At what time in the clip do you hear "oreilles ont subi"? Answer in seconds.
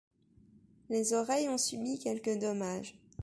1.13-1.99